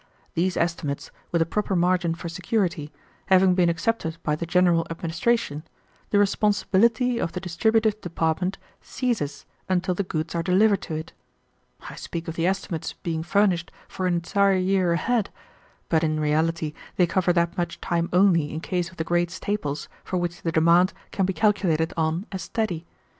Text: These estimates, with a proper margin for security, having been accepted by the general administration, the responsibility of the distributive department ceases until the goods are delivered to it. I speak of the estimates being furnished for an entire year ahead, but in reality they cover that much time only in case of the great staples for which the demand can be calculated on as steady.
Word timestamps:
These 0.33 0.57
estimates, 0.57 1.11
with 1.31 1.43
a 1.43 1.45
proper 1.45 1.75
margin 1.75 2.15
for 2.15 2.27
security, 2.27 2.91
having 3.27 3.53
been 3.53 3.69
accepted 3.69 4.17
by 4.23 4.35
the 4.35 4.47
general 4.47 4.87
administration, 4.89 5.61
the 6.09 6.17
responsibility 6.17 7.19
of 7.19 7.33
the 7.33 7.39
distributive 7.39 8.01
department 8.01 8.57
ceases 8.81 9.45
until 9.69 9.93
the 9.93 10.01
goods 10.01 10.33
are 10.33 10.41
delivered 10.41 10.81
to 10.87 10.95
it. 10.95 11.13
I 11.87 11.93
speak 11.93 12.27
of 12.27 12.35
the 12.35 12.47
estimates 12.47 12.93
being 13.03 13.21
furnished 13.21 13.71
for 13.87 14.07
an 14.07 14.15
entire 14.15 14.55
year 14.57 14.91
ahead, 14.93 15.29
but 15.87 16.03
in 16.03 16.19
reality 16.19 16.73
they 16.95 17.05
cover 17.05 17.31
that 17.33 17.55
much 17.55 17.79
time 17.79 18.09
only 18.11 18.51
in 18.51 18.59
case 18.59 18.89
of 18.89 18.97
the 18.97 19.03
great 19.03 19.29
staples 19.29 19.87
for 20.03 20.17
which 20.17 20.41
the 20.41 20.51
demand 20.51 20.93
can 21.11 21.27
be 21.27 21.33
calculated 21.33 21.93
on 21.95 22.25
as 22.31 22.41
steady. 22.41 22.87